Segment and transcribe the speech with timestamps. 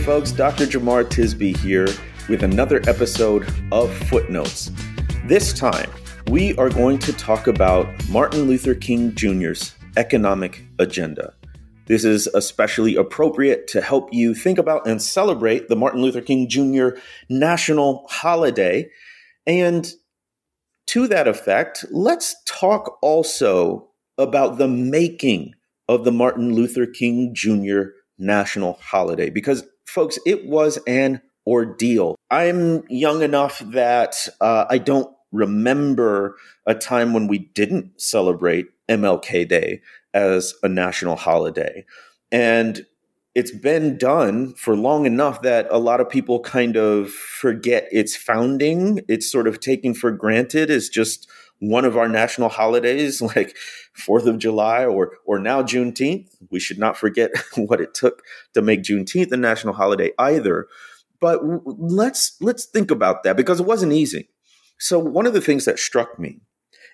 [0.00, 0.32] folks.
[0.32, 0.64] Dr.
[0.66, 1.88] Jemar Tisby here
[2.28, 4.70] with another episode of Footnotes.
[5.26, 5.90] This time,
[6.28, 11.34] we are going to talk about Martin Luther King Jr.'s economic agenda.
[11.86, 16.48] This is especially appropriate to help you think about and celebrate the Martin Luther King
[16.48, 16.90] Jr.
[17.28, 18.88] national holiday.
[19.46, 19.92] And
[20.86, 25.54] to that effect, let's talk also about the making
[25.88, 27.82] of the Martin Luther King Jr.
[28.18, 32.16] national holiday because, folks, it was an ordeal.
[32.30, 39.48] I'm young enough that uh, I don't remember a time when we didn't celebrate MLK
[39.48, 39.82] Day
[40.14, 41.84] as a national holiday.
[42.32, 42.86] And
[43.34, 48.16] it's been done for long enough that a lot of people kind of forget its
[48.16, 49.00] founding.
[49.08, 51.28] It's sort of taken for granted as just
[51.60, 53.56] one of our national holidays, like
[53.94, 56.28] Fourth of July or or now Juneteenth.
[56.50, 58.22] We should not forget what it took
[58.54, 60.66] to make Juneteenth a national holiday either.
[61.20, 64.28] But let's let's think about that because it wasn't easy.
[64.78, 66.40] So one of the things that struck me,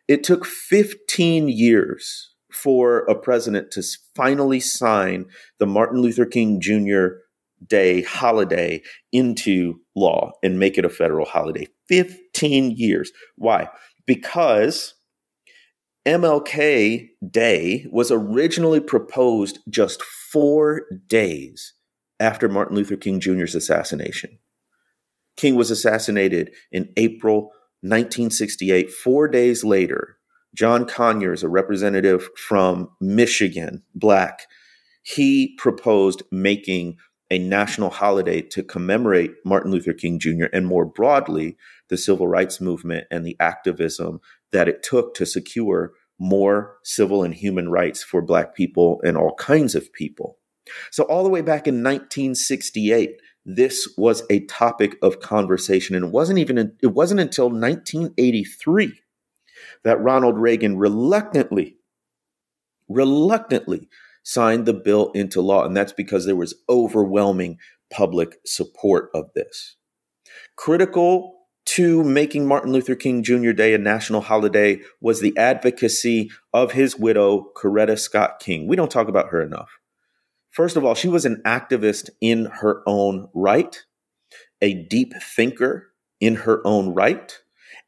[0.08, 3.82] it took 15 years for a president to
[4.16, 5.26] finally sign
[5.58, 7.18] the Martin Luther King Jr.
[7.64, 11.68] Day holiday into law and make it a federal holiday.
[11.88, 13.12] 15 years.
[13.36, 13.68] Why?
[14.06, 14.94] Because
[16.06, 21.74] MLK Day was originally proposed just four days
[22.20, 24.38] after Martin Luther King Jr.'s assassination.
[25.36, 28.90] King was assassinated in April 1968.
[28.90, 30.16] Four days later,
[30.54, 34.46] John Conyers, a representative from Michigan, black,
[35.02, 36.96] he proposed making
[37.30, 40.46] a national holiday to commemorate Martin Luther King Jr.
[40.52, 41.56] and more broadly,
[41.88, 44.20] the civil rights movement and the activism
[44.52, 49.34] that it took to secure more civil and human rights for Black people and all
[49.34, 50.38] kinds of people.
[50.90, 56.10] So, all the way back in 1968, this was a topic of conversation and it
[56.10, 59.00] wasn't even it wasn't until 1983
[59.84, 61.76] that Ronald Reagan reluctantly
[62.88, 63.88] reluctantly
[64.26, 67.58] signed the bill into law and that's because there was overwhelming
[67.90, 69.76] public support of this
[70.56, 73.50] critical to making Martin Luther King Jr.
[73.50, 78.90] Day a national holiday was the advocacy of his widow Coretta Scott King we don't
[78.90, 79.70] talk about her enough
[80.56, 83.84] First of all, she was an activist in her own right,
[84.62, 85.88] a deep thinker
[86.18, 87.38] in her own right,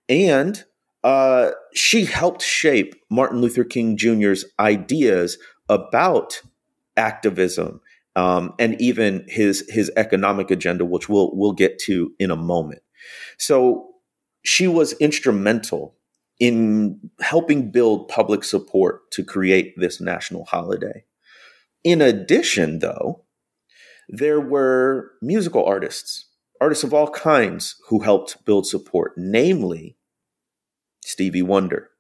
[0.07, 0.63] and
[1.03, 5.39] uh, she helped shape Martin Luther King Jr.'s ideas
[5.69, 6.41] about
[6.97, 7.81] activism
[8.17, 12.83] um, and even his his economic agenda, which we'll we'll get to in a moment.
[13.39, 13.89] So
[14.45, 15.95] she was instrumental
[16.41, 21.05] in helping build public support to create this national holiday.
[21.85, 23.25] In addition, though,
[24.09, 26.27] there were musical artists,
[26.61, 29.97] artists of all kinds who helped build support, namely
[31.05, 31.91] Stevie Wonder.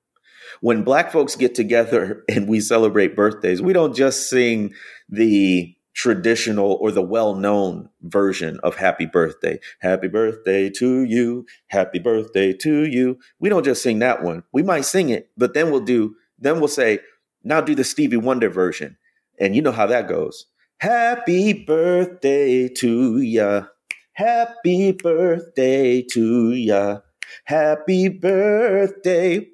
[0.61, 4.73] When black folks get together and we celebrate birthdays, we don't just sing
[5.09, 9.59] the traditional or the well known version of happy birthday.
[9.81, 11.45] Happy birthday to you.
[11.67, 13.19] Happy birthday to you.
[13.41, 14.45] We don't just sing that one.
[14.53, 17.01] We might sing it, but then we'll do, then we'll say,
[17.43, 18.97] now do the Stevie Wonder version.
[19.41, 20.47] And you know how that goes.
[20.79, 23.65] Happy birthday to ya.
[24.13, 26.99] Happy birthday to ya.
[27.45, 29.49] Happy birthday.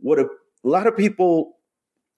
[0.00, 0.28] What a,
[0.64, 1.56] a lot of people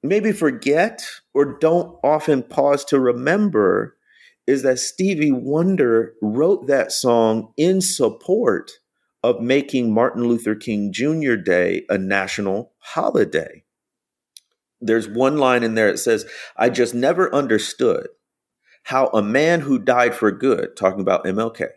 [0.03, 3.97] maybe forget or don't often pause to remember
[4.47, 8.73] is that Stevie Wonder wrote that song in support
[9.23, 11.37] of making Martin Luther King Jr.
[11.37, 13.63] Day a national holiday
[14.81, 18.09] there's one line in there that says, I just never understood
[18.85, 21.69] how a man who died for good, talking about MLK,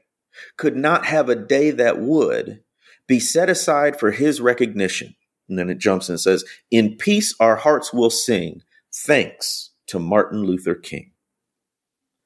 [0.58, 2.64] could not have a day that would
[3.08, 5.16] be set aside for his recognition.
[5.50, 8.62] And then it jumps and says, In peace our hearts will sing,
[8.94, 11.12] thanks to Martin Luther King.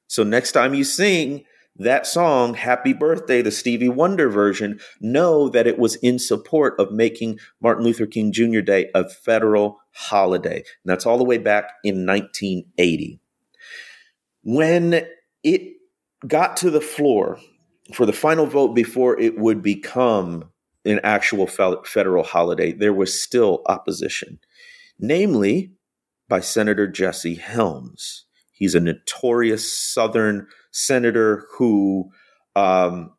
[0.06, 1.44] So next time you sing
[1.76, 6.90] that song, Happy Birthday, the Stevie Wonder version, know that it was in support of
[6.90, 8.60] making Martin Luther King Jr.
[8.60, 10.56] Day a federal holiday.
[10.56, 13.20] And that's all the way back in 1980.
[14.42, 15.06] When
[15.44, 15.72] it
[16.26, 17.38] got to the floor
[17.94, 20.50] for the final vote before it would become
[20.88, 24.38] an actual federal holiday, there was still opposition,
[24.98, 25.72] namely
[26.28, 28.24] by Senator Jesse Helms.
[28.52, 32.10] He's a notorious Southern senator who
[32.56, 33.12] um,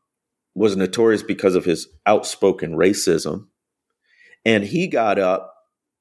[0.55, 3.47] was notorious because of his outspoken racism.
[4.45, 5.53] And he got up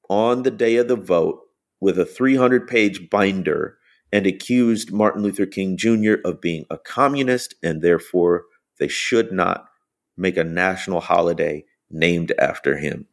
[0.09, 1.39] on the day of the vote
[1.79, 3.77] with a 300 page binder
[4.11, 6.15] and accused Martin Luther King Jr.
[6.25, 8.45] of being a communist, and therefore
[8.79, 9.68] they should not
[10.19, 13.07] make a national holiday named after him.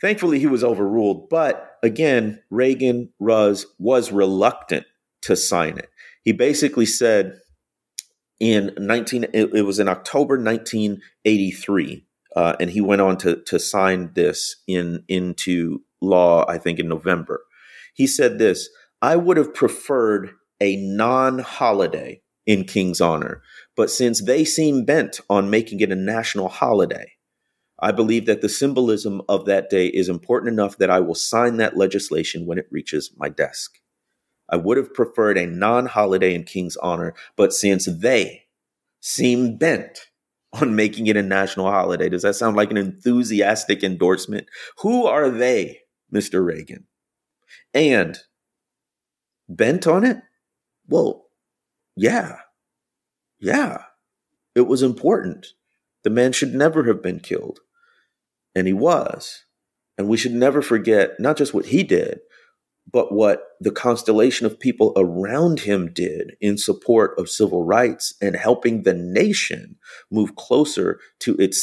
[0.00, 4.86] Thankfully, he was overruled, but again, Reagan was, was reluctant
[5.22, 5.90] to sign it.
[6.22, 7.38] He basically said
[8.38, 13.58] in 19, it, it was in October 1983, uh, and he went on to, to
[13.58, 17.42] sign this in into law, I think, in November.
[17.94, 18.68] He said this
[19.02, 20.30] I would have preferred
[20.60, 23.42] a non holiday in King's honor,
[23.76, 27.12] but since they seem bent on making it a national holiday,
[27.78, 31.58] I believe that the symbolism of that day is important enough that I will sign
[31.58, 33.78] that legislation when it reaches my desk.
[34.48, 38.46] I would have preferred a non holiday in King's honor, but since they
[38.98, 40.10] seem bent
[40.52, 44.48] on making it a national holiday, does that sound like an enthusiastic endorsement?
[44.78, 45.82] Who are they,
[46.12, 46.44] Mr.
[46.44, 46.88] Reagan?
[47.72, 48.18] And
[49.48, 50.16] bent on it?
[50.88, 51.29] Well,
[51.96, 52.36] yeah.
[53.40, 53.84] Yeah.
[54.54, 55.48] It was important.
[56.04, 57.60] The man should never have been killed.
[58.54, 59.44] And he was.
[59.96, 62.20] And we should never forget not just what he did,
[62.90, 68.34] but what the constellation of people around him did in support of civil rights and
[68.34, 69.76] helping the nation
[70.10, 71.62] move closer to its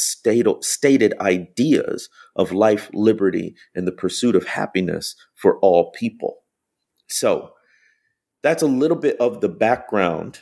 [0.62, 6.38] stated ideas of life, liberty, and the pursuit of happiness for all people.
[7.08, 7.52] So,
[8.42, 10.40] that's a little bit of the background.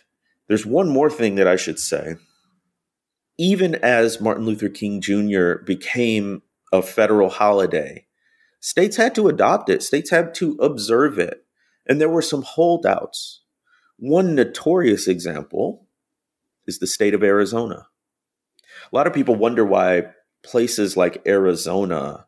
[0.48, 2.16] There's one more thing that I should say.
[3.38, 5.62] Even as Martin Luther King Jr.
[5.64, 8.06] became a federal holiday,
[8.60, 11.44] states had to adopt it, states had to observe it.
[11.86, 13.42] And there were some holdouts.
[13.98, 15.86] One notorious example
[16.66, 17.86] is the state of Arizona.
[18.92, 20.08] A lot of people wonder why
[20.42, 22.25] places like Arizona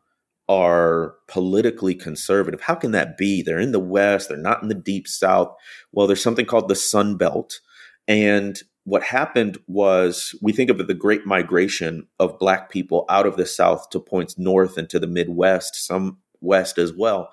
[0.49, 2.59] are politically conservative.
[2.59, 3.41] How can that be?
[3.41, 5.55] They're in the West, they're not in the deep South.
[5.93, 7.59] Well, there's something called the Sun Belt.
[8.07, 13.27] And what happened was we think of it the great migration of Black people out
[13.27, 17.29] of the South to points north and to the Midwest, some West as well.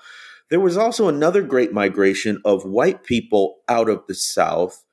[0.50, 4.84] There was also another great migration of white people out of the South.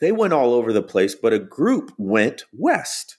[0.00, 3.17] They went all over the place, but a group went west.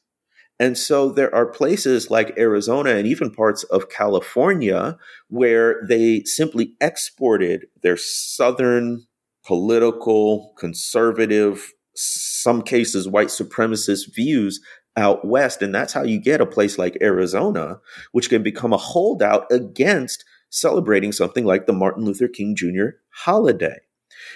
[0.60, 4.98] And so there are places like Arizona and even parts of California
[5.30, 9.06] where they simply exported their Southern
[9.46, 14.60] political, conservative, some cases white supremacist views
[14.98, 15.62] out west.
[15.62, 17.80] And that's how you get a place like Arizona,
[18.12, 22.90] which can become a holdout against celebrating something like the Martin Luther King Jr.
[23.12, 23.78] holiday.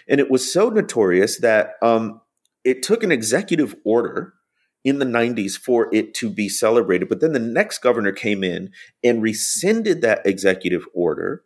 [0.07, 2.21] And it was so notorious that um,
[2.63, 4.33] it took an executive order
[4.83, 7.09] in the 90s for it to be celebrated.
[7.09, 8.71] But then the next governor came in
[9.03, 11.43] and rescinded that executive order,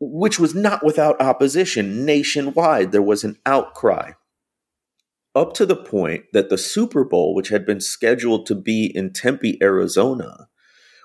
[0.00, 2.92] which was not without opposition nationwide.
[2.92, 4.12] There was an outcry
[5.34, 9.12] up to the point that the Super Bowl, which had been scheduled to be in
[9.12, 10.48] Tempe, Arizona,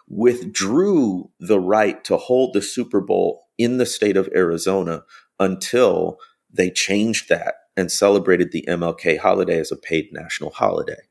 [0.08, 5.04] withdrew the right to hold the Super Bowl in the state of Arizona
[5.40, 6.18] until
[6.52, 11.02] they changed that and celebrated the MLK holiday as a paid national holiday.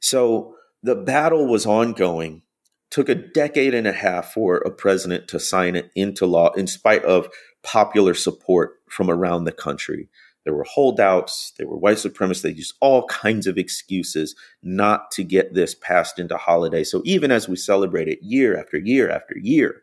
[0.00, 2.42] So the battle was ongoing.
[2.90, 6.66] Took a decade and a half for a president to sign it into law in
[6.66, 7.28] spite of
[7.62, 10.08] popular support from around the country.
[10.44, 15.22] There were holdouts, there were white supremacists, they used all kinds of excuses not to
[15.22, 16.84] get this passed into holiday.
[16.84, 19.82] So even as we celebrate it year after year after year,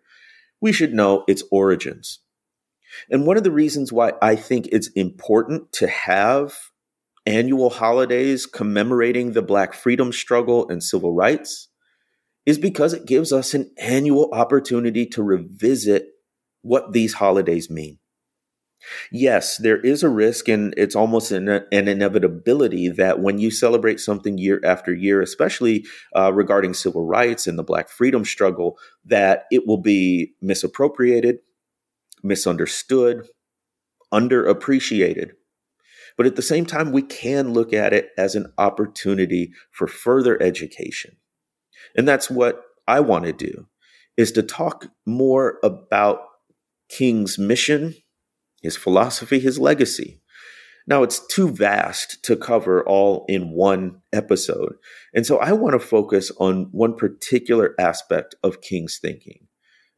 [0.60, 2.20] we should know its origins.
[3.12, 6.56] And one of the reasons why I think it's important to have
[7.26, 11.70] annual holidays commemorating the Black freedom struggle and civil rights
[12.46, 16.08] is because it gives us an annual opportunity to revisit
[16.62, 18.00] what these holidays mean.
[19.12, 24.00] Yes, there is a risk, and it's almost an, an inevitability that when you celebrate
[24.00, 29.46] something year after year, especially uh, regarding civil rights and the Black freedom struggle, that
[29.52, 31.40] it will be misappropriated,
[32.24, 33.28] misunderstood,
[34.14, 35.32] underappreciated.
[36.18, 40.42] But at the same time, we can look at it as an opportunity for further
[40.42, 41.18] education.
[41.96, 43.68] And that's what I want to do
[44.18, 46.22] is to talk more about
[46.90, 47.96] King's mission,
[48.62, 50.22] his philosophy, his legacy.
[50.88, 54.76] Now, it's too vast to cover all in one episode.
[55.14, 59.48] And so I want to focus on one particular aspect of King's thinking,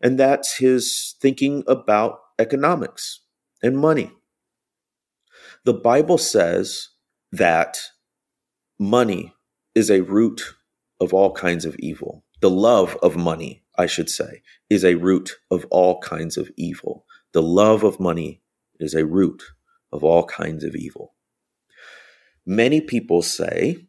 [0.01, 3.21] and that's his thinking about economics
[3.61, 4.11] and money.
[5.67, 6.91] The Bible says
[7.33, 7.77] that
[8.79, 9.33] money
[9.75, 10.55] is a root
[11.01, 12.23] of all kinds of evil.
[12.39, 17.05] The love of money, I should say, is a root of all kinds of evil.
[17.33, 18.41] The love of money
[18.79, 19.43] is a root
[19.91, 21.15] of all kinds of evil.
[22.45, 23.87] Many people say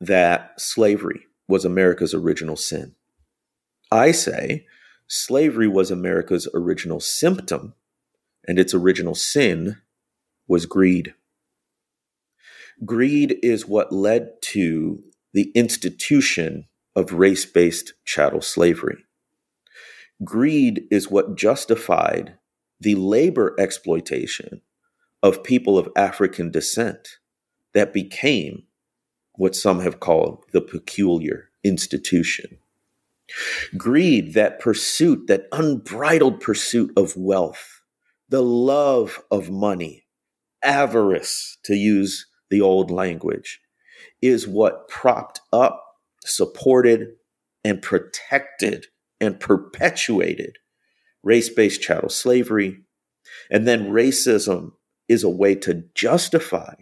[0.00, 2.94] that slavery was America's original sin.
[3.90, 4.66] I say
[5.08, 7.74] slavery was America's original symptom,
[8.46, 9.78] and its original sin
[10.48, 11.14] was greed.
[12.84, 15.02] Greed is what led to
[15.32, 19.04] the institution of race based chattel slavery.
[20.24, 22.34] Greed is what justified
[22.80, 24.62] the labor exploitation
[25.22, 27.18] of people of African descent
[27.74, 28.64] that became
[29.34, 32.58] what some have called the peculiar institution.
[33.76, 37.82] Greed, that pursuit, that unbridled pursuit of wealth,
[38.28, 40.04] the love of money,
[40.62, 43.60] avarice, to use the old language,
[44.20, 45.84] is what propped up,
[46.24, 47.08] supported,
[47.64, 48.86] and protected
[49.20, 50.56] and perpetuated
[51.22, 52.78] race based chattel slavery.
[53.50, 54.72] And then racism
[55.08, 56.74] is a way to justify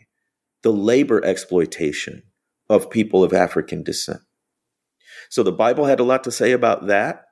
[0.62, 2.23] the labor exploitation
[2.68, 4.21] of people of African descent.
[5.28, 7.25] So the Bible had a lot to say about that.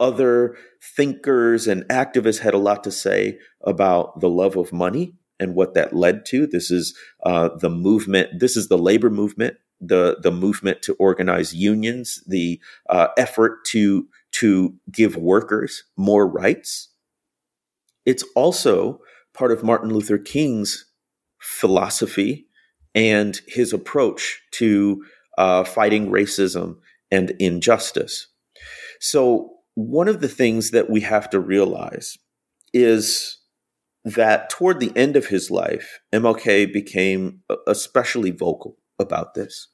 [0.00, 0.56] Other
[0.96, 5.74] thinkers and activists had a lot to say about the love of money and what
[5.74, 6.46] that led to.
[6.46, 8.40] This is uh, the movement.
[8.40, 14.08] This is the labor movement, the the movement to organize unions, the uh, effort to
[14.32, 16.88] to give workers more rights.
[18.04, 19.00] It's also
[19.34, 20.86] part of Martin Luther King's
[21.38, 22.46] philosophy
[22.94, 25.04] and his approach to
[25.38, 26.76] uh, fighting racism
[27.10, 28.28] and injustice.
[29.00, 32.18] So, one of the things that we have to realize
[32.74, 33.38] is
[34.04, 39.68] that toward the end of his life, MLK became especially vocal about this.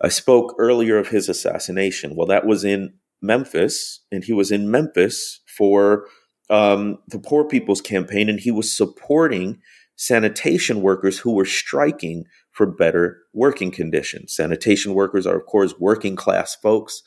[0.00, 2.14] I spoke earlier of his assassination.
[2.14, 6.06] Well, that was in Memphis, and he was in Memphis for
[6.50, 9.60] um, the Poor People's Campaign, and he was supporting
[9.96, 14.34] sanitation workers who were striking for better working conditions.
[14.34, 17.02] Sanitation workers are, of course, working class folks.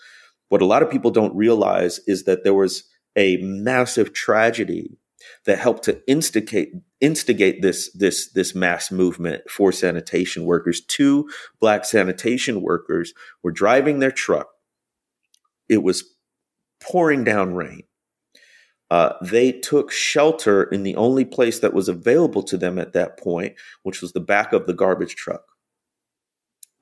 [0.50, 2.84] What a lot of people don't realize is that there was
[3.16, 4.98] a massive tragedy
[5.46, 10.82] that helped to instigate instigate this this this mass movement for sanitation workers.
[10.82, 14.48] Two black sanitation workers were driving their truck.
[15.68, 16.04] It was
[16.82, 17.84] pouring down rain.
[18.92, 23.20] Uh, they took shelter in the only place that was available to them at that
[23.20, 25.44] point, which was the back of the garbage truck.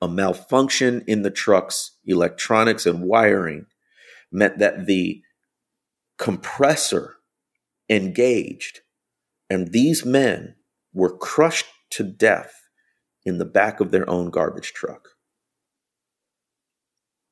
[0.00, 3.66] A malfunction in the truck's electronics and wiring
[4.32, 5.22] meant that the
[6.18, 7.17] compressor
[7.88, 8.80] engaged,
[9.50, 10.56] and these men
[10.92, 12.54] were crushed to death
[13.24, 15.10] in the back of their own garbage truck.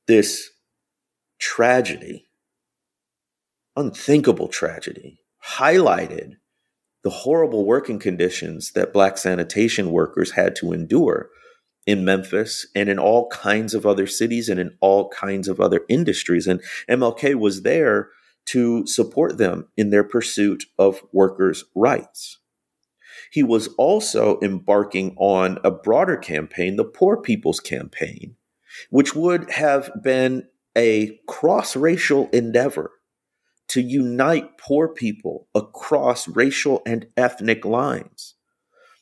[0.07, 0.49] This
[1.39, 2.27] tragedy,
[3.75, 6.33] unthinkable tragedy, highlighted
[7.03, 11.29] the horrible working conditions that black sanitation workers had to endure
[11.85, 15.81] in Memphis and in all kinds of other cities and in all kinds of other
[15.87, 16.47] industries.
[16.47, 18.09] And MLK was there
[18.47, 22.39] to support them in their pursuit of workers' rights.
[23.31, 28.35] He was also embarking on a broader campaign, the Poor People's Campaign,
[28.89, 32.91] which would have been a cross racial endeavor
[33.69, 38.35] to unite poor people across racial and ethnic lines.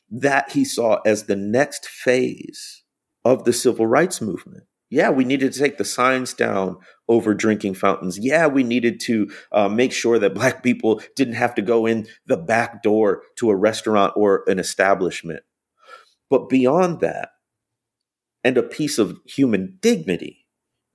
[0.10, 2.84] That he saw as the next phase
[3.24, 4.64] of the civil rights movement.
[4.90, 8.18] Yeah, we needed to take the signs down over drinking fountains.
[8.20, 12.08] Yeah, we needed to uh, make sure that Black people didn't have to go in
[12.26, 15.44] the back door to a restaurant or an establishment.
[16.30, 17.30] But beyond that,
[18.44, 20.46] and a piece of human dignity,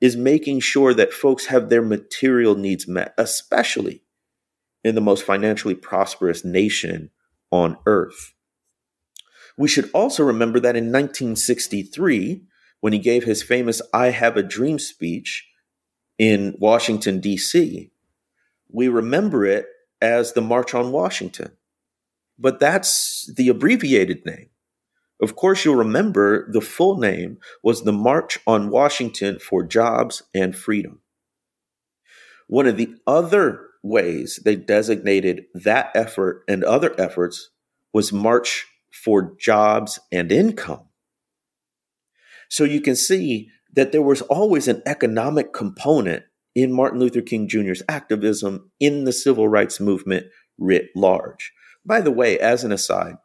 [0.01, 4.03] is making sure that folks have their material needs met, especially
[4.83, 7.11] in the most financially prosperous nation
[7.51, 8.35] on earth.
[9.59, 12.45] We should also remember that in 1963,
[12.81, 15.50] when he gave his famous I Have a Dream speech
[16.21, 17.91] in Washington, D.C.,
[18.71, 19.65] we remember it
[20.03, 21.53] as the March on Washington.
[22.39, 24.51] But that's the abbreviated name.
[25.23, 30.55] Of course, you'll remember the full name was the March on Washington for Jobs and
[30.55, 31.01] Freedom.
[32.49, 37.49] One of the other ways they designated that effort and other efforts
[37.95, 40.83] was March for Jobs and Income.
[42.51, 46.25] So you can see that there was always an economic component
[46.55, 50.27] in Martin Luther King Jr.'s activism in the civil rights movement
[50.59, 51.53] writ large.
[51.85, 53.17] By the way, as an aside,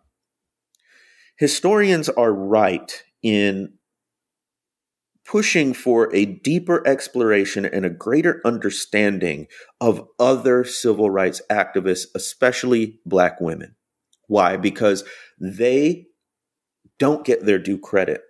[1.38, 3.74] historians are right in
[5.26, 9.48] pushing for a deeper exploration and a greater understanding
[9.82, 13.76] of other civil rights activists, especially Black women.
[14.28, 14.56] Why?
[14.56, 15.04] Because
[15.40, 16.06] they
[17.00, 18.22] don't get their due credit.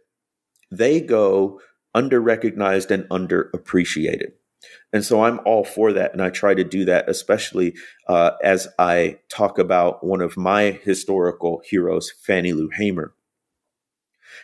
[0.71, 1.59] They go
[1.95, 4.33] under recognized and underappreciated.
[4.93, 6.13] And so I'm all for that.
[6.13, 7.73] And I try to do that, especially
[8.07, 13.13] uh, as I talk about one of my historical heroes, Fannie Lou Hamer.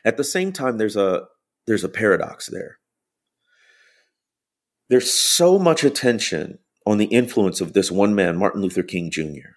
[0.03, 1.27] At the same time, there's a
[1.67, 2.79] there's a paradox there.
[4.89, 9.55] There's so much attention on the influence of this one man, Martin Luther King Jr.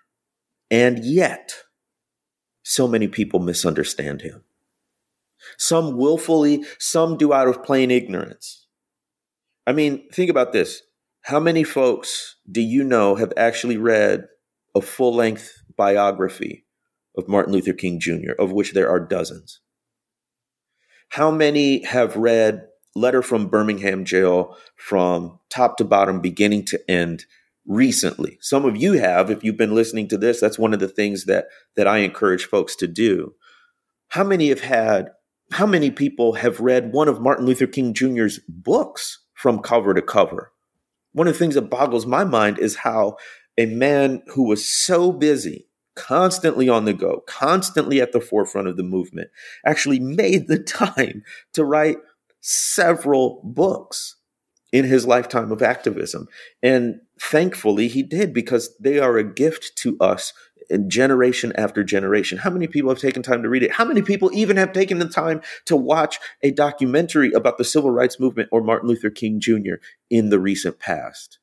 [0.71, 1.55] And yet,
[2.63, 4.45] so many people misunderstand him.
[5.59, 8.67] Some willfully, some do out of plain ignorance.
[9.67, 10.83] I mean, think about this.
[11.23, 14.27] How many folks do you know have actually read
[14.75, 16.67] a full length biography
[17.17, 19.61] of Martin Luther King Jr., of which there are dozens?
[21.09, 27.25] How many have read Letter from Birmingham Jail from top to bottom, beginning to end,
[27.67, 28.37] recently?
[28.41, 31.25] Some of you have, if you've been listening to this, that's one of the things
[31.25, 31.47] that,
[31.77, 33.35] that I encourage folks to do.
[34.09, 35.11] How many have had
[35.55, 40.03] how many people have read one of Martin Luther King Jr.'s books from cover to
[40.03, 40.51] cover?
[41.13, 43.19] One of the things that boggles my mind is how
[43.57, 48.77] a man who was so busy, constantly on the go, constantly at the forefront of
[48.77, 49.31] the movement,
[49.65, 51.99] actually made the time to write
[52.41, 54.17] several books
[54.73, 56.27] in his lifetime of activism.
[56.65, 60.33] And thankfully, he did because they are a gift to us
[60.87, 62.39] generation after generation.
[62.39, 63.73] How many people have taken time to read it?
[63.73, 67.91] How many people even have taken the time to watch a documentary about the civil
[67.91, 69.75] rights movement or Martin Luther King Jr.
[70.11, 71.39] in the recent past?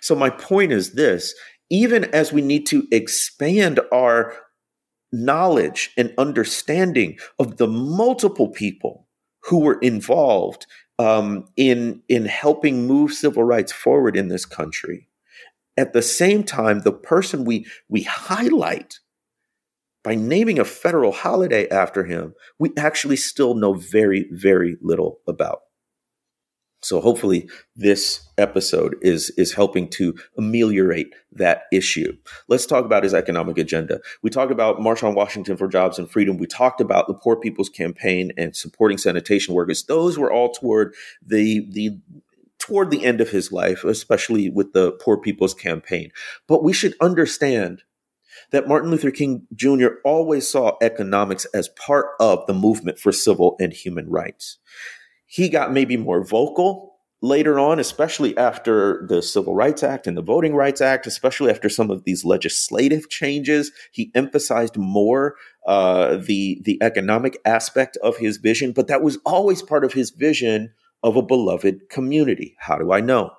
[0.00, 1.34] So, my point is this
[1.70, 4.34] even as we need to expand our
[5.12, 9.06] knowledge and understanding of the multiple people
[9.44, 10.66] who were involved
[10.98, 15.08] um, in, in helping move civil rights forward in this country,
[15.76, 19.00] at the same time, the person we, we highlight
[20.02, 25.60] by naming a federal holiday after him, we actually still know very, very little about.
[26.82, 32.14] So hopefully this episode is, is helping to ameliorate that issue.
[32.46, 34.00] Let's talk about his economic agenda.
[34.22, 36.36] We talked about March on Washington for Jobs and Freedom.
[36.36, 39.84] We talked about the Poor People's Campaign and supporting sanitation workers.
[39.84, 40.92] Those were all toward
[41.26, 41.98] the, the
[42.64, 46.10] toward the end of his life, especially with the Poor People's Campaign.
[46.48, 47.82] But we should understand
[48.52, 49.88] that Martin Luther King Jr.
[50.02, 54.56] always saw economics as part of the movement for civil and human rights.
[55.26, 60.22] He got maybe more vocal later on, especially after the Civil Rights Act and the
[60.22, 63.72] Voting Rights Act, especially after some of these legislative changes.
[63.92, 69.60] He emphasized more uh, the the economic aspect of his vision, but that was always
[69.60, 70.72] part of his vision
[71.04, 72.56] of a beloved community.
[72.58, 73.30] How do I know?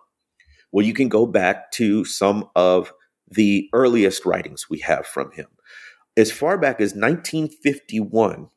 [0.71, 2.93] Well, you can go back to some of
[3.27, 5.47] the earliest writings we have from him.
[6.15, 8.49] As far back as 1951,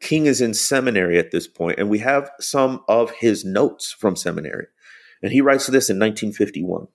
[0.00, 4.16] King is in seminary at this point, and we have some of his notes from
[4.16, 4.66] seminary.
[5.22, 6.88] And he writes this in 1951.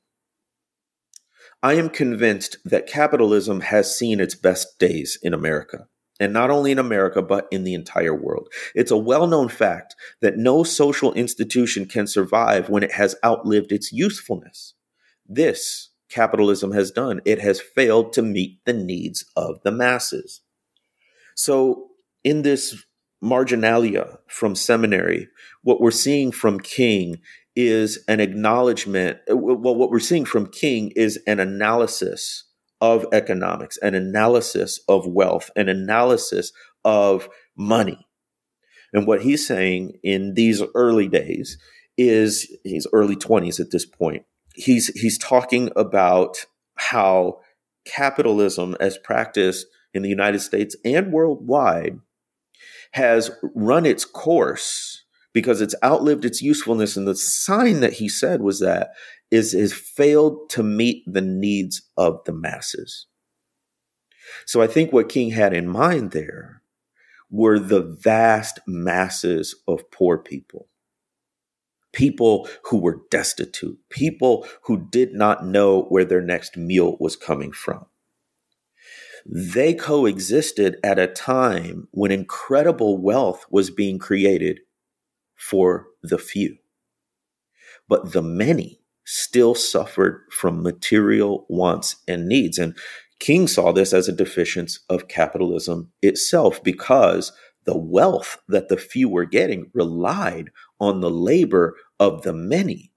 [1.63, 5.88] I am convinced that capitalism has seen its best days in America
[6.19, 8.49] and not only in America, but in the entire world.
[8.75, 13.71] It's a well known fact that no social institution can survive when it has outlived
[13.71, 14.73] its usefulness.
[15.27, 17.21] This capitalism has done.
[17.25, 20.41] It has failed to meet the needs of the masses.
[21.36, 21.89] So,
[22.23, 22.84] in this
[23.21, 25.27] marginalia from seminary,
[25.63, 27.19] what we're seeing from King
[27.56, 29.19] is an acknowledgement.
[29.30, 32.46] Uh, well, what we're seeing from King is an analysis
[32.81, 36.51] of economics, an analysis of wealth, an analysis
[36.85, 38.07] of money.
[38.93, 41.57] And what he's saying in these early days
[41.97, 44.23] is he's early 20s at this point.
[44.53, 47.39] He's he's talking about how
[47.85, 51.99] capitalism as practiced in the United States and worldwide
[52.91, 58.41] has run its course because it's outlived its usefulness and the sign that he said
[58.41, 58.91] was that
[59.29, 63.07] is has failed to meet the needs of the masses.
[64.45, 66.61] So I think what King had in mind there
[67.29, 70.67] were the vast masses of poor people.
[71.93, 77.51] People who were destitute, people who did not know where their next meal was coming
[77.51, 77.85] from.
[79.25, 84.61] They coexisted at a time when incredible wealth was being created
[85.38, 86.58] for the few.
[87.88, 92.58] But the many still suffered from material wants and needs.
[92.58, 92.78] And
[93.19, 97.32] King saw this as a deficiency of capitalism itself because
[97.65, 102.91] the wealth that the few were getting relied on the labor of the many.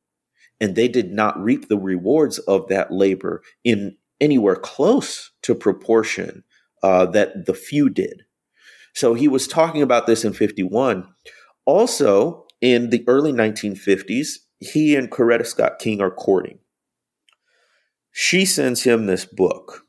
[0.60, 6.44] And they did not reap the rewards of that labor in anywhere close to proportion
[6.82, 8.24] uh, that the few did.
[8.94, 11.06] So he was talking about this in 51.
[11.66, 16.58] Also, in the early 1950s, he and Coretta Scott King are courting.
[18.12, 19.86] She sends him this book,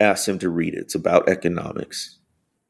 [0.00, 0.80] asks him to read it.
[0.80, 2.18] It's about economics.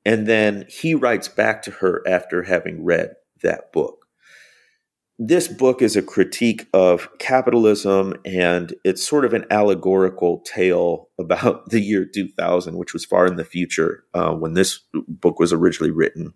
[0.04, 4.02] And then he writes back to her after having read that book
[5.18, 11.70] this book is a critique of capitalism and it's sort of an allegorical tale about
[11.70, 15.92] the year 2000 which was far in the future uh, when this book was originally
[15.92, 16.32] written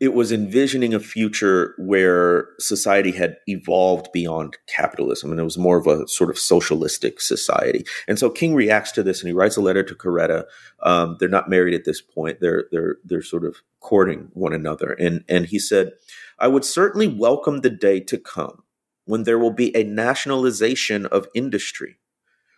[0.00, 5.76] it was envisioning a future where society had evolved beyond capitalism and it was more
[5.76, 7.84] of a sort of socialistic society.
[8.06, 10.44] And so King reacts to this and he writes a letter to Coretta.
[10.82, 12.38] Um, they're not married at this point.
[12.40, 14.92] They're they're they're sort of courting one another.
[14.92, 15.92] And and he said,
[16.38, 18.62] I would certainly welcome the day to come
[19.04, 21.98] when there will be a nationalization of industry.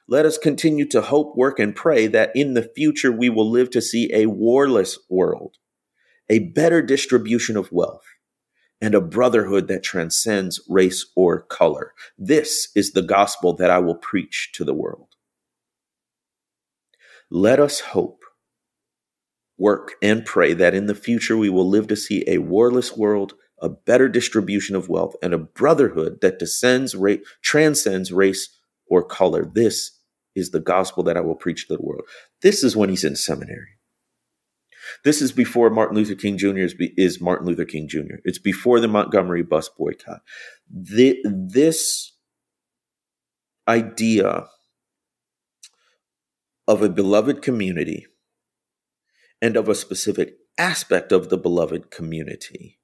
[0.09, 3.71] Let us continue to hope, work, and pray that in the future we will live
[3.71, 5.57] to see a warless world,
[6.31, 8.07] a better distribution of wealth,
[8.81, 11.93] and a brotherhood that transcends race or color.
[12.17, 15.09] This is the gospel that I will preach to the world.
[17.31, 18.23] Let us hope,
[19.59, 23.35] work, and pray that in the future we will live to see a warless world,
[23.61, 29.45] a better distribution of wealth, and a brotherhood that descends, ra- transcends race or color.
[29.45, 29.99] This
[30.37, 32.05] is the gospel that I will preach to the world.
[32.41, 33.80] This is when he's in seminary.
[35.05, 36.59] This is before Martin Luther King Jr.
[36.59, 38.17] is, is Martin Luther King Jr.
[38.25, 40.21] It's before the Montgomery bus boycott.
[40.71, 42.13] The, this
[43.69, 44.47] idea
[46.67, 48.07] of a beloved community
[49.43, 52.81] and of a specific aspect of the beloved community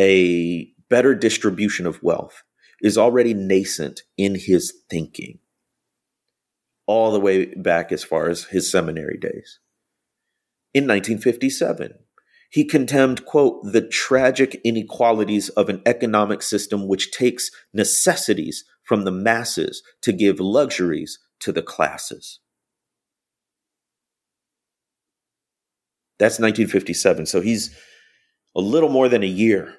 [0.00, 2.44] a better distribution of wealth
[2.80, 5.40] is already nascent in his thinking,
[6.86, 9.58] all the way back as far as his seminary days.
[10.74, 11.94] In 1957,
[12.50, 19.10] he contemned, quote, the tragic inequalities of an economic system which takes necessities from the
[19.10, 22.40] masses to give luxuries to the classes.
[26.18, 27.26] That's 1957.
[27.26, 27.76] So he's
[28.56, 29.78] a little more than a year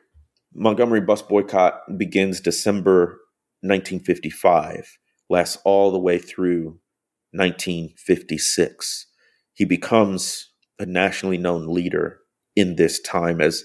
[0.53, 3.19] Montgomery bus boycott begins December
[3.61, 4.97] 1955,
[5.29, 6.79] lasts all the way through
[7.31, 9.07] 1956.
[9.53, 12.19] He becomes a nationally known leader
[12.55, 13.63] in this time as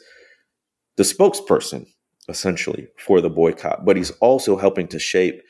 [0.96, 1.86] the spokesperson,
[2.28, 3.84] essentially, for the boycott.
[3.84, 5.40] But he's also helping to shape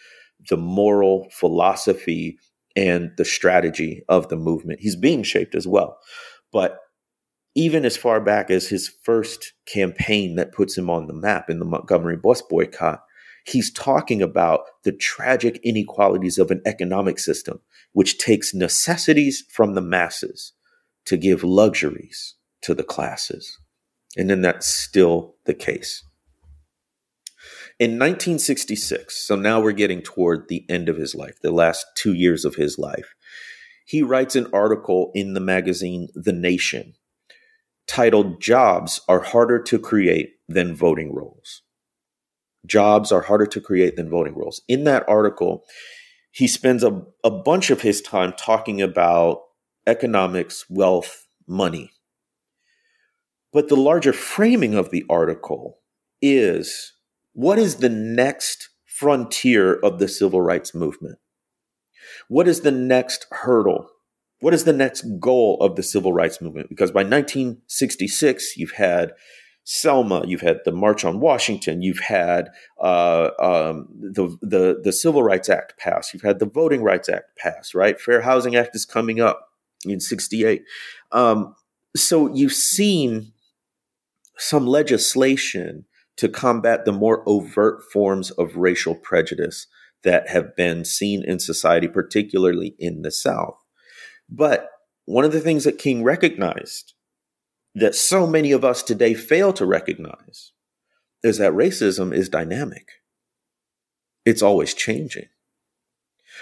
[0.48, 2.38] the moral philosophy
[2.77, 4.81] and the strategy of the movement.
[4.81, 5.98] He's being shaped as well.
[6.53, 6.79] But
[7.55, 11.61] even as far back as his first campaign that puts him on the map in
[11.61, 13.00] the Montgomery bus boycott,
[13.46, 17.61] he's talking about the tragic inequalities of an economic system
[17.92, 20.53] which takes necessities from the masses
[21.07, 23.59] to give luxuries to the classes.
[24.17, 26.05] And then that's still the case.
[27.79, 32.12] In 1966, so now we're getting toward the end of his life, the last two
[32.12, 33.14] years of his life,
[33.85, 36.95] he writes an article in the magazine The Nation
[37.87, 41.62] titled Jobs Are Harder to Create Than Voting Rolls.
[42.67, 44.62] Jobs are harder to create than voting rolls.
[44.69, 45.64] In that article,
[46.31, 49.43] he spends a, a bunch of his time talking about
[49.87, 51.92] economics, wealth, money.
[53.53, 55.79] But the larger framing of the article
[56.20, 56.92] is
[57.33, 61.18] what is the next frontier of the civil rights movement?
[62.29, 63.90] What is the next hurdle
[64.44, 66.68] what is the next goal of the civil rights movement?
[66.68, 69.12] Because by 1966, you've had
[69.64, 75.23] Selma, you've had the March on Washington, you've had uh, um, the, the the Civil
[75.23, 77.99] Rights Act passed, you've had the Voting Rights Act passed, right?
[77.99, 79.49] Fair Housing Act is coming up
[79.92, 80.62] in '68.
[81.12, 81.55] Um,
[81.97, 83.33] so you've seen
[84.37, 85.85] some legislation
[86.16, 89.66] to combat the more overt forms of racial prejudice
[90.03, 93.57] that have been seen in society, particularly in the South.
[94.29, 94.70] But
[95.07, 96.94] one of the things that King recognized
[97.75, 100.53] that so many of us today fail to recognize
[101.23, 102.88] is that racism is dynamic.
[104.25, 105.27] It's always changing.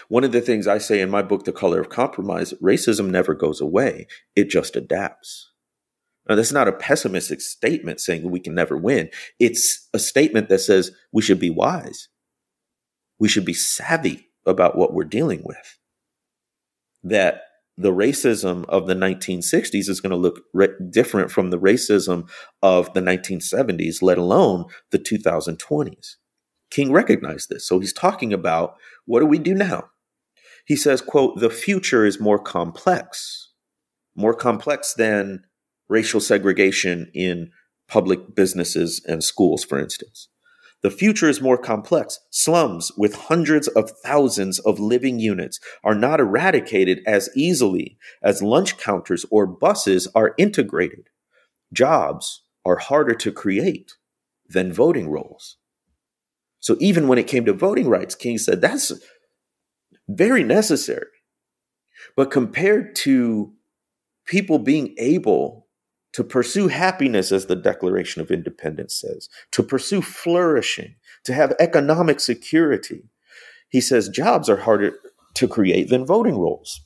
[0.09, 3.35] One of the things I say in my book, The Color of Compromise, racism never
[3.35, 5.51] goes away, it just adapts.
[6.29, 9.11] Now, that's not a pessimistic statement saying we can never win.
[9.41, 12.09] It's a statement that says we should be wise.
[13.19, 15.79] We should be savvy about what we're dealing with.
[17.03, 17.43] That
[17.77, 22.29] the racism of the 1960s is going to look re- different from the racism
[22.63, 26.17] of the 1970s, let alone the 2020s.
[26.71, 27.67] King recognized this.
[27.67, 29.91] So he's talking about what do we do now?
[30.65, 33.51] He says, quote, the future is more complex,
[34.15, 35.45] more complex than
[35.89, 37.51] racial segregation in
[37.89, 40.29] public businesses and schools, for instance.
[40.83, 42.19] The future is more complex.
[42.31, 48.79] Slums with hundreds of thousands of living units are not eradicated as easily as lunch
[48.79, 51.09] counters or buses are integrated.
[51.73, 53.93] Jobs are harder to create
[54.49, 55.57] than voting rolls.
[56.59, 58.93] So even when it came to voting rights, King said that's
[60.17, 61.07] very necessary.
[62.17, 63.53] But compared to
[64.27, 65.67] people being able
[66.13, 70.95] to pursue happiness, as the Declaration of Independence says, to pursue flourishing,
[71.25, 73.05] to have economic security,
[73.69, 74.95] he says jobs are harder
[75.35, 76.83] to create than voting rolls.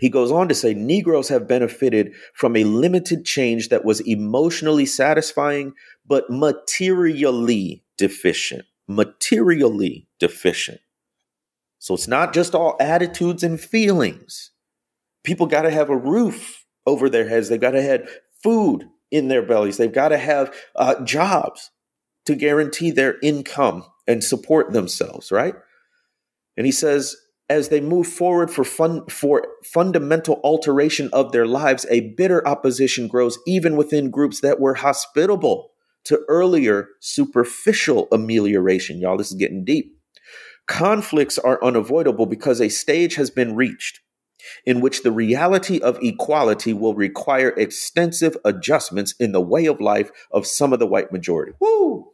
[0.00, 4.86] He goes on to say Negroes have benefited from a limited change that was emotionally
[4.86, 5.72] satisfying,
[6.06, 8.66] but materially deficient.
[8.86, 10.80] Materially deficient.
[11.84, 14.52] So it's not just all attitudes and feelings.
[15.22, 17.50] People got to have a roof over their heads.
[17.50, 18.08] They've got to have
[18.42, 19.76] food in their bellies.
[19.76, 21.70] They've got to have uh, jobs
[22.24, 25.56] to guarantee their income and support themselves, right?
[26.56, 27.16] And he says,
[27.50, 33.08] as they move forward for fun, for fundamental alteration of their lives, a bitter opposition
[33.08, 35.72] grows even within groups that were hospitable
[36.04, 39.02] to earlier superficial amelioration.
[39.02, 39.94] Y'all, this is getting deep.
[40.66, 44.00] Conflicts are unavoidable because a stage has been reached
[44.66, 50.10] in which the reality of equality will require extensive adjustments in the way of life
[50.30, 51.52] of some of the white majority.
[51.60, 52.12] Woo!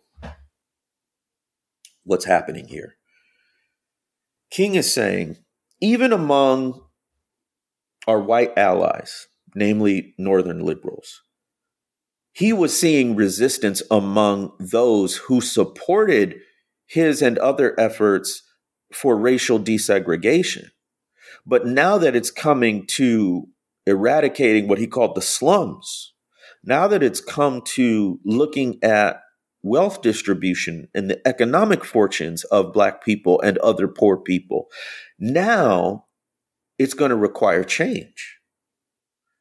[2.04, 2.96] What's happening here?
[4.50, 5.36] King is saying,
[5.80, 6.80] even among
[8.06, 11.22] our white allies, namely Northern liberals,
[12.32, 16.40] he was seeing resistance among those who supported
[16.90, 18.42] his and other efforts
[18.92, 20.70] for racial desegregation.
[21.46, 23.46] But now that it's coming to
[23.86, 26.12] eradicating what he called the slums,
[26.64, 29.20] now that it's come to looking at
[29.62, 34.66] wealth distribution and the economic fortunes of Black people and other poor people,
[35.20, 36.06] now
[36.76, 38.38] it's going to require change.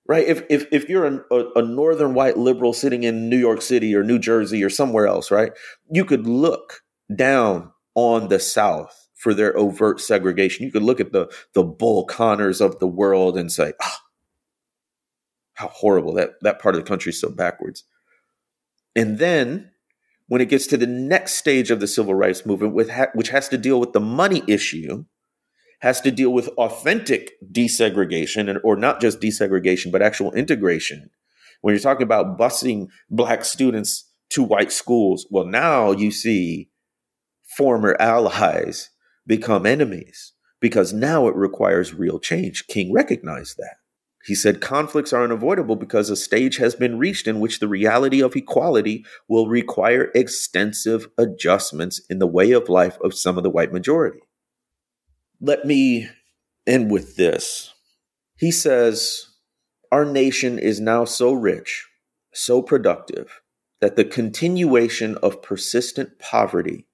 [0.07, 0.27] Right?
[0.27, 3.95] If, if, if you're a, a, a northern white liberal sitting in New York City
[3.95, 5.51] or New Jersey or somewhere else, right,
[5.91, 6.81] you could look
[7.13, 10.65] down on the South for their overt segregation.
[10.65, 13.95] You could look at the the Bull Connors of the world and say, oh,
[15.53, 17.83] how horrible that that part of the country is so backwards.
[18.95, 19.71] And then
[20.27, 23.29] when it gets to the next stage of the civil rights movement, with ha- which
[23.29, 25.05] has to deal with the money issue,
[25.81, 31.09] has to deal with authentic desegregation, and or not just desegregation, but actual integration.
[31.61, 36.68] When you're talking about busing black students to white schools, well, now you see
[37.57, 38.89] former allies
[39.25, 42.67] become enemies because now it requires real change.
[42.67, 43.75] King recognized that.
[44.25, 48.21] He said conflicts are unavoidable because a stage has been reached in which the reality
[48.21, 53.49] of equality will require extensive adjustments in the way of life of some of the
[53.49, 54.19] white majority.
[55.39, 56.09] Let me
[56.67, 57.73] end with this.
[58.35, 59.25] He says,
[59.89, 61.87] Our nation is now so rich,
[62.33, 63.41] so productive,
[63.79, 66.87] that the continuation of persistent poverty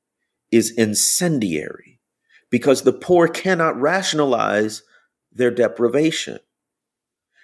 [0.55, 1.99] is incendiary
[2.49, 4.83] because the poor cannot rationalize
[5.29, 6.39] their deprivation.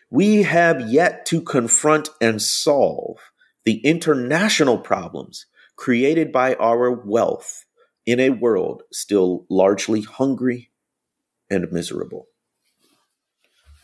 [0.10, 3.18] We have yet to confront and solve
[3.66, 5.46] the international problems
[5.76, 7.66] created by our wealth
[8.06, 10.72] in a world still largely hungry
[11.50, 12.28] and miserable.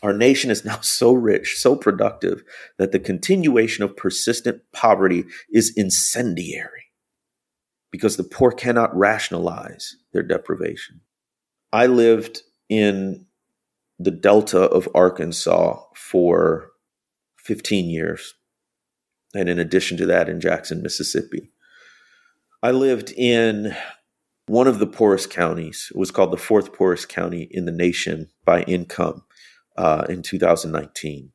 [0.02, 2.44] Our nation is now so rich, so productive,
[2.78, 6.87] that the continuation of persistent poverty is incendiary
[7.90, 11.00] because the poor cannot rationalize their deprivation.
[11.72, 13.26] I lived in
[13.98, 16.70] the Delta of Arkansas for
[17.38, 18.34] 15 years.
[19.34, 21.50] And in addition to that, in Jackson, Mississippi.
[22.62, 23.74] I lived in
[24.46, 25.92] one of the poorest counties.
[25.94, 29.22] It was called the fourth poorest county in the nation by income
[29.76, 31.32] uh, in 2019.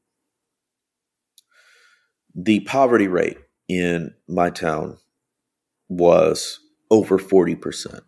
[2.35, 3.37] The poverty rate
[3.69, 4.97] in my town
[5.97, 8.01] was over 40%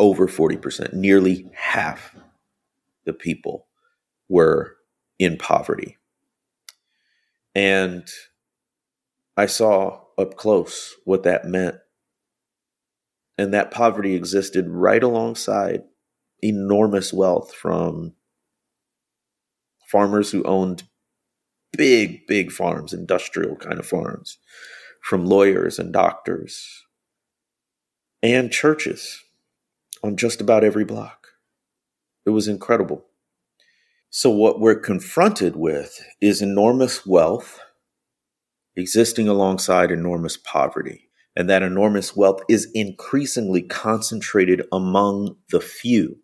[0.00, 0.94] over 40%.
[0.94, 2.16] Nearly half
[3.04, 3.68] the people
[4.28, 4.76] were
[5.18, 5.98] in poverty.
[7.54, 8.08] And
[9.36, 11.76] I saw up close what that meant.
[13.36, 15.82] And that poverty existed right alongside
[16.42, 18.14] enormous wealth from
[19.86, 20.84] farmers who owned
[21.72, 24.38] big, big farms, industrial kind of farms,
[25.00, 26.84] from lawyers and doctors,
[28.22, 29.24] and churches
[30.02, 31.28] on just about every block.
[32.26, 33.06] It was incredible.
[34.10, 37.60] So, what we're confronted with is enormous wealth
[38.76, 41.08] existing alongside enormous poverty.
[41.36, 46.18] And that enormous wealth is increasingly concentrated among the few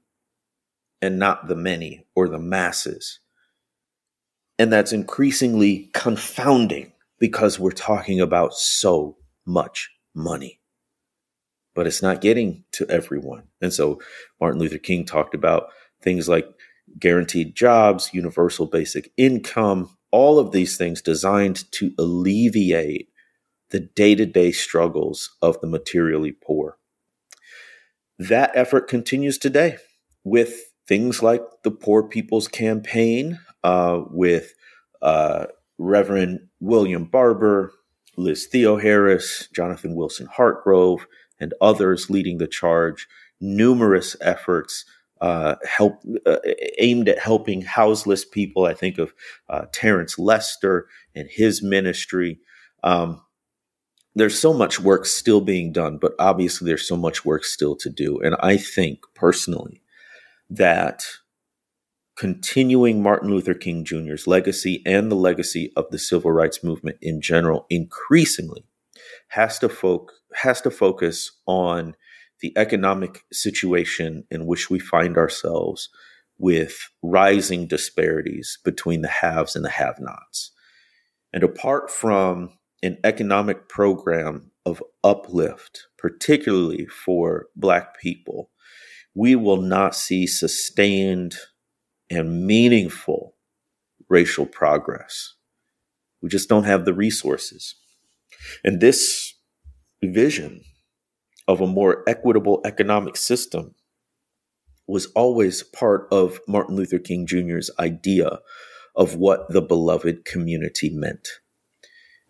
[1.00, 3.20] and not the many or the masses.
[4.58, 10.60] And that's increasingly confounding because we're talking about so much money.
[11.74, 13.44] But it's not getting to everyone.
[13.60, 14.00] And so
[14.40, 15.68] Martin Luther King talked about
[16.02, 16.48] things like
[16.98, 23.08] guaranteed jobs, universal basic income, all of these things designed to alleviate
[23.70, 26.78] the day to day struggles of the materially poor.
[28.18, 29.76] That effort continues today
[30.24, 34.54] with things like the Poor People's Campaign, uh, with
[35.02, 35.46] uh,
[35.78, 37.72] Reverend William Barber,
[38.16, 41.06] Liz Theoharis, Jonathan Wilson Hartgrove,
[41.38, 43.06] and others leading the charge.
[43.40, 44.84] Numerous efforts
[45.20, 46.38] uh, help uh,
[46.78, 48.64] aimed at helping houseless people.
[48.64, 49.14] I think of
[49.48, 52.38] uh, Terrence Lester and his ministry.
[52.82, 53.22] Um,
[54.14, 57.90] there's so much work still being done, but obviously there's so much work still to
[57.90, 58.18] do.
[58.20, 59.82] And I think personally
[60.50, 61.04] that
[62.16, 67.20] continuing Martin Luther King Jr.'s legacy and the legacy of the civil rights movement in
[67.20, 68.64] general increasingly
[69.28, 71.94] has to folk has to focus on
[72.40, 75.88] the economic situation in which we find ourselves
[76.38, 80.52] with rising disparities between the haves and the have-nots.
[81.32, 88.50] And apart from an economic program of uplift, particularly for Black people,
[89.14, 91.36] we will not see sustained
[92.10, 93.34] and meaningful
[94.08, 95.34] racial progress.
[96.22, 97.74] We just don't have the resources.
[98.64, 99.34] And this
[100.02, 100.62] vision
[101.48, 103.74] of a more equitable economic system
[104.86, 108.38] was always part of Martin Luther King Jr.'s idea
[108.94, 111.28] of what the beloved community meant.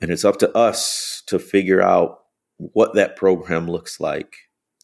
[0.00, 2.20] And it's up to us to figure out
[2.56, 4.34] what that program looks like,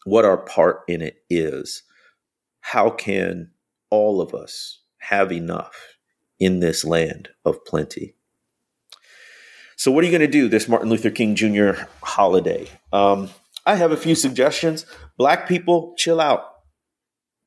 [0.04, 1.82] what our part in it is.
[2.60, 3.50] How can
[3.90, 5.96] all of us have enough
[6.38, 8.14] in this land of plenty.
[9.76, 11.72] So, what are you going to do this Martin Luther King Jr.
[12.02, 12.68] holiday?
[12.92, 13.30] Um,
[13.66, 14.86] I have a few suggestions.
[15.18, 16.44] Black people, chill out,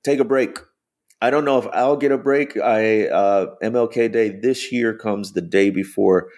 [0.04, 0.58] take a break.
[1.22, 2.58] I don't know if I'll get a break.
[2.58, 6.30] I uh, MLK Day this year comes the day before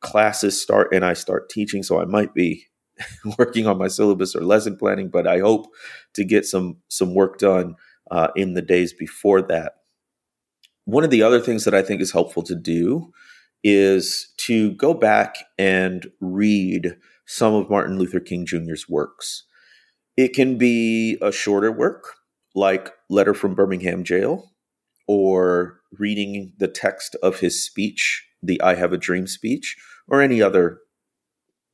[0.00, 2.66] classes start and I start teaching, so I might be
[3.38, 5.08] working on my syllabus or lesson planning.
[5.08, 5.66] But I hope
[6.14, 7.76] to get some some work done
[8.10, 9.74] uh, in the days before that.
[10.84, 13.12] One of the other things that I think is helpful to do
[13.62, 19.44] is to go back and read some of Martin Luther King Jr.'s works.
[20.16, 22.04] It can be a shorter work,
[22.54, 24.52] like Letter from Birmingham Jail,
[25.08, 30.42] or reading the text of his speech, the I Have a Dream speech, or any
[30.42, 30.80] other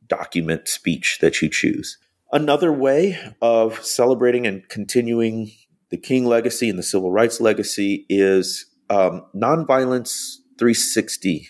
[0.07, 1.99] document speech that you choose.
[2.33, 5.51] Another way of celebrating and continuing
[5.91, 11.49] the King legacy and the civil rights legacy is um, Nonviolence 360.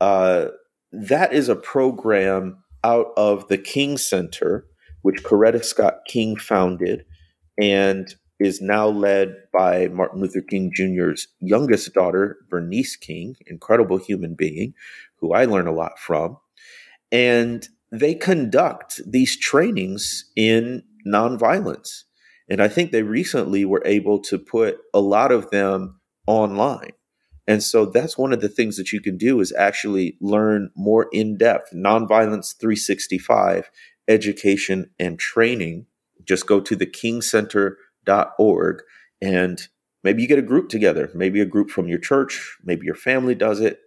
[0.00, 0.46] Uh,
[0.92, 4.66] that is a program out of the King Center,
[5.02, 7.04] which Coretta Scott King founded
[7.60, 14.34] and is now led by Martin Luther King Jr.'s youngest daughter, Bernice King, incredible human
[14.34, 14.74] being
[15.16, 16.36] who I learn a lot from.
[17.10, 22.02] And they conduct these trainings in nonviolence.
[22.48, 25.95] And I think they recently were able to put a lot of them
[26.26, 26.92] online.
[27.46, 31.08] And so that's one of the things that you can do is actually learn more
[31.12, 33.70] in depth nonviolence 365
[34.08, 35.86] education and training.
[36.24, 38.82] Just go to thekingcenter.org
[39.22, 39.68] and
[40.02, 43.34] maybe you get a group together, maybe a group from your church, maybe your family
[43.34, 43.80] does it,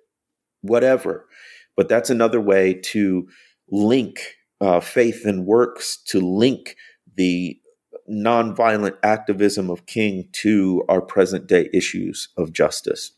[0.62, 1.28] whatever.
[1.76, 3.28] But that's another way to
[3.70, 6.76] link uh, faith and works, to link
[7.16, 7.59] the
[8.10, 13.12] nonviolent activism of King to our present day issues of justice.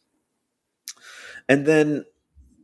[1.48, 2.06] And then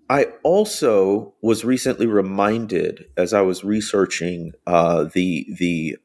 [0.10, 5.98] I also was recently reminded as I was researching uh, the the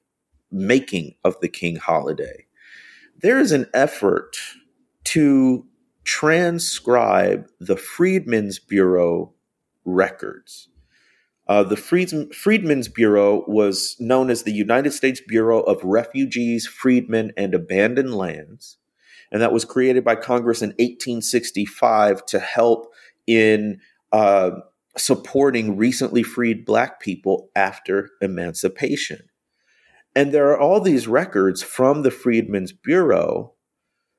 [0.51, 2.47] making of the King holiday.
[3.16, 4.37] There is an effort
[5.05, 5.64] to
[6.05, 9.33] transcribe the Freedmen's Bureau
[9.85, 10.68] records.
[11.49, 17.55] Uh, the Freedmen's Bureau was known as the United States Bureau of Refugees, Freedmen, and
[17.55, 18.78] Abandoned Lands.
[19.32, 22.93] And that was created by Congress in 1865 to help
[23.26, 23.80] in
[24.12, 24.51] uh,
[24.97, 29.28] supporting recently freed Black people after emancipation.
[30.14, 33.55] And there are all these records from the Freedmen's Bureau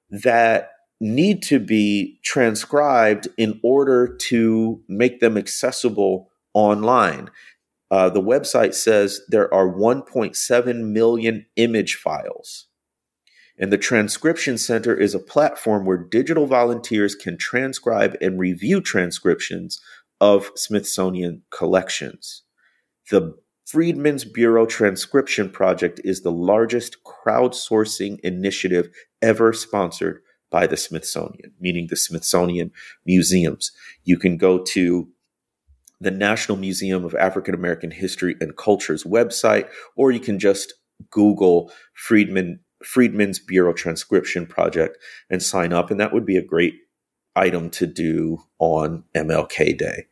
[0.09, 7.29] that need to be transcribed in order to make them accessible online.
[7.91, 12.67] Uh, the website says there are 1.7 million image files.
[13.59, 19.79] And the Transcription Center is a platform where digital volunteers can transcribe and review transcriptions
[20.19, 22.41] of Smithsonian collections.
[23.11, 28.89] The Freedmen's Bureau Transcription Project is the largest crowdsourcing initiative
[29.21, 32.71] ever sponsored by the Smithsonian, meaning the Smithsonian
[33.05, 33.71] museums.
[34.03, 35.09] You can go to
[36.03, 40.73] the National Museum of African American History and Culture's website, or you can just
[41.09, 44.97] Google Freedman Freedmen's Bureau Transcription Project
[45.29, 46.75] and sign up, and that would be a great
[47.35, 50.05] item to do on MLK Day.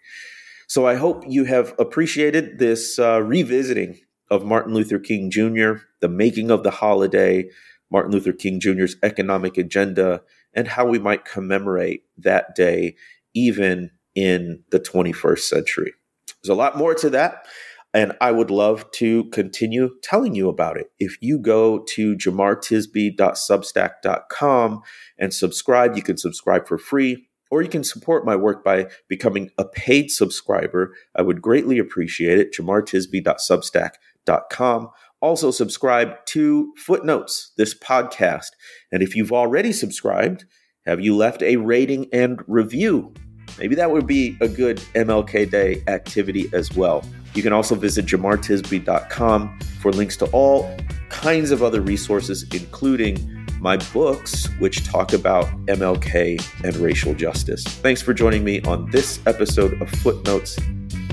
[0.68, 6.08] So I hope you have appreciated this uh, revisiting of Martin Luther King Jr., the
[6.08, 7.50] making of the holiday,
[7.92, 10.22] Martin Luther King Jr.'s economic agenda,
[10.54, 12.96] and how we might commemorate that day
[13.34, 15.94] even in the 21st century.
[16.42, 17.46] There's a lot more to that.
[17.94, 20.92] And I would love to continue telling you about it.
[20.98, 24.82] If you go to jemartisby.substack.com
[25.18, 29.50] and subscribe, you can subscribe for free, or you can support my work by becoming
[29.58, 30.96] a paid subscriber.
[31.16, 32.54] I would greatly appreciate it.
[32.54, 34.90] jemartisby.substack.com.
[35.20, 38.52] Also, subscribe to Footnotes, this podcast.
[38.92, 40.46] And if you've already subscribed,
[40.86, 43.14] have you left a rating and review?
[43.58, 47.04] Maybe that would be a good MLK Day activity as well.
[47.34, 50.76] You can also visit jemartisby.com for links to all
[51.10, 57.64] kinds of other resources, including my books, which talk about MLK and racial justice.
[57.64, 60.58] Thanks for joining me on this episode of Footnotes.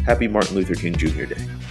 [0.06, 1.26] Happy Martin Luther King Jr.
[1.26, 1.67] Day.